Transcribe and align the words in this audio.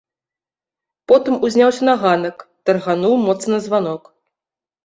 Потым 1.11 1.33
узняўся 1.49 1.83
на 1.89 1.95
ганак, 2.05 2.37
таргануў 2.71 3.15
моцна 3.27 3.55
званок. 3.67 4.11